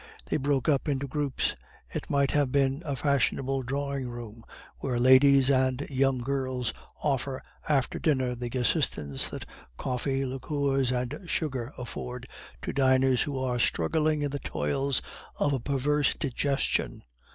They 0.25 0.37
broke 0.37 0.67
up 0.67 0.89
into 0.89 1.05
groups. 1.07 1.55
It 1.93 2.09
might 2.09 2.31
have 2.31 2.51
been 2.51 2.81
a 2.87 2.95
fashionable 2.95 3.61
drawing 3.61 4.09
room 4.09 4.43
where 4.79 4.97
ladies 4.97 5.51
and 5.51 5.79
young 5.91 6.17
girls 6.23 6.73
offer 7.03 7.43
after 7.69 7.99
dinner 7.99 8.33
the 8.33 8.49
assistance 8.57 9.29
that 9.29 9.45
coffee, 9.77 10.25
liqueurs, 10.25 10.91
and 10.91 11.19
sugar 11.29 11.71
afford 11.77 12.27
to 12.63 12.73
diners 12.73 13.21
who 13.21 13.37
are 13.37 13.59
struggling 13.59 14.23
in 14.23 14.31
the 14.31 14.39
toils 14.39 15.03
of 15.35 15.53
a 15.53 15.59
perverse 15.59 16.15
digestion. 16.15 17.03